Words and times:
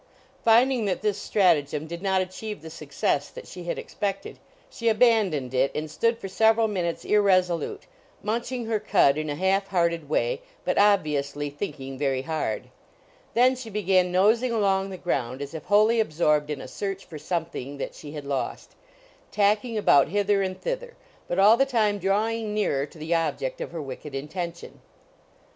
Finding 0.43 0.85
that 0.85 1.03
this 1.03 1.19
stratagem 1.19 1.85
did 1.85 2.01
not 2.01 2.23
achieve 2.23 2.63
the 2.63 2.71
success 2.71 3.29
that 3.29 3.45
she 3.45 3.65
had 3.65 3.77
expected, 3.77 4.39
she 4.67 4.89
abandoned 4.89 5.53
it 5.53 5.69
and 5.75 5.91
stood 5.91 6.17
for 6.17 6.27
several 6.27 6.67
minutes 6.67 7.05
irresolute, 7.05 7.83
munching 8.23 8.65
her 8.65 8.79
cud 8.79 9.15
in 9.15 9.29
a 9.29 9.35
half 9.35 9.67
hearted 9.67 10.09
way, 10.09 10.41
but 10.65 10.79
obviously 10.79 11.51
thinking 11.51 11.99
very 11.99 12.23
hard. 12.23 12.69
Then 13.35 13.55
she 13.55 13.69
began 13.69 14.11
nosing 14.11 14.51
along 14.51 14.89
the 14.89 14.97
ground 14.97 15.39
as 15.39 15.53
if 15.53 15.65
wholly 15.65 15.99
absorbed 15.99 16.49
in 16.49 16.61
a 16.61 16.67
search 16.67 17.05
for 17.05 17.19
something 17.19 17.77
that 17.77 17.93
she 17.93 18.13
had 18.13 18.25
lost, 18.25 18.71
tacking 19.31 19.77
about 19.77 20.07
hither 20.07 20.41
and 20.41 20.59
thither, 20.59 20.95
but 21.27 21.37
all 21.37 21.57
the 21.57 21.63
time 21.67 21.99
drawing 21.99 22.55
nearer 22.55 22.87
to 22.87 22.97
the 22.97 23.13
object 23.13 23.61
of 23.61 23.69
her 23.71 23.81
wicked 23.83 24.15
intention. 24.15 24.81